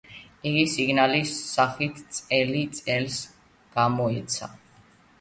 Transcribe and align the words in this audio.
იგი 0.51 0.63
სინგლის 0.75 1.33
სახით 1.51 2.01
წელი 2.21 2.65
წელს 2.81 3.23
გამოიცა. 3.79 4.55